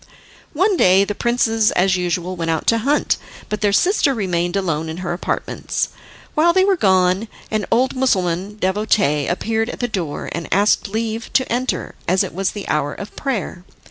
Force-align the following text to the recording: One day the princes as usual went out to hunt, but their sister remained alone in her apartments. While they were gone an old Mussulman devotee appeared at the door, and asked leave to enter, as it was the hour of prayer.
One 0.53 0.77
day 0.77 1.03
the 1.05 1.13
princes 1.13 1.69
as 1.73 1.95
usual 1.95 2.35
went 2.35 2.49
out 2.49 2.65
to 2.65 2.79
hunt, 2.79 3.17
but 3.49 3.61
their 3.61 3.71
sister 3.71 4.15
remained 4.15 4.55
alone 4.55 4.89
in 4.89 4.97
her 5.05 5.13
apartments. 5.13 5.89
While 6.33 6.53
they 6.53 6.65
were 6.65 6.75
gone 6.75 7.27
an 7.51 7.67
old 7.71 7.95
Mussulman 7.95 8.55
devotee 8.55 9.27
appeared 9.27 9.69
at 9.69 9.79
the 9.79 9.87
door, 9.87 10.27
and 10.31 10.51
asked 10.51 10.89
leave 10.89 11.31
to 11.33 11.47
enter, 11.53 11.93
as 12.07 12.23
it 12.23 12.33
was 12.33 12.53
the 12.53 12.67
hour 12.67 12.95
of 12.95 13.15
prayer. 13.15 13.63